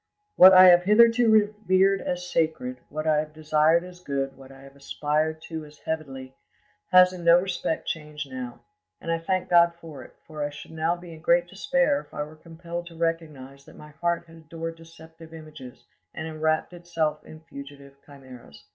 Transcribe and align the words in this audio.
"What 0.35 0.51
I 0.51 0.69
have 0.69 0.81
hitherto 0.85 1.29
revered 1.29 2.01
as 2.01 2.27
sacred, 2.27 2.79
what 2.89 3.05
I 3.05 3.17
have 3.19 3.33
desired 3.35 3.83
as 3.83 3.99
good 3.99 4.35
what 4.35 4.51
I 4.51 4.61
have 4.61 4.75
aspired 4.75 5.43
to 5.43 5.63
as 5.63 5.77
heavenly, 5.77 6.33
has 6.91 7.13
in 7.13 7.23
no 7.23 7.39
respect 7.39 7.87
changed 7.87 8.27
now. 8.31 8.61
And 8.99 9.11
I 9.11 9.19
thank 9.19 9.47
God 9.47 9.75
for 9.79 10.03
it, 10.03 10.15
for 10.25 10.41
I 10.43 10.49
should 10.49 10.71
now 10.71 10.95
be 10.95 11.13
in 11.13 11.21
great 11.21 11.45
despair 11.47 11.99
if 11.99 12.15
I 12.15 12.23
were 12.23 12.35
compelled 12.35 12.87
to 12.87 12.95
recognise 12.97 13.63
that 13.65 13.77
my 13.77 13.89
heart 13.91 14.25
had 14.25 14.37
adored 14.37 14.75
deceptive 14.77 15.35
images 15.35 15.83
and 16.15 16.27
enwrapped 16.27 16.73
itself 16.73 17.23
in 17.23 17.41
fugitive 17.41 17.93
chimeras. 18.03 18.63